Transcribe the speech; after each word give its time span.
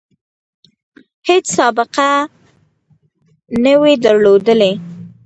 هیڅ 1.27 1.45
سابقه 1.57 2.09
نه 3.63 3.73
وي 3.81 3.93
درلودلې. 4.03 4.71